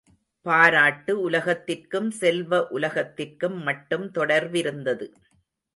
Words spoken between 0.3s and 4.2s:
பாராட்டு உலகத்திற்கும் செல்வ உலகத்திற்கும் மட்டும்